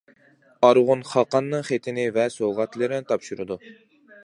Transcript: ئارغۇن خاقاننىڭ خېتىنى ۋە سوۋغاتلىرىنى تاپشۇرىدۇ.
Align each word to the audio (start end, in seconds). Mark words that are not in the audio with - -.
ئارغۇن 0.67 1.03
خاقاننىڭ 1.09 1.67
خېتىنى 1.69 2.07
ۋە 2.17 2.27
سوۋغاتلىرىنى 2.37 3.09
تاپشۇرىدۇ. 3.15 3.63